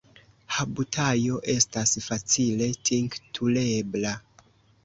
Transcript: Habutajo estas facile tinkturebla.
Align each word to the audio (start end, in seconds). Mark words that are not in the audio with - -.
Habutajo 0.53 1.35
estas 1.55 1.93
facile 2.07 2.71
tinkturebla. 2.91 4.19